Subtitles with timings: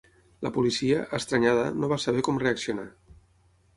[0.45, 2.91] La policia, estranyada, no va saber com reaccionar.